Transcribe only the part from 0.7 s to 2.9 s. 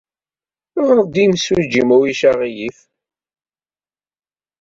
Ɣer-d i yimsujji, ma ulac aɣilif.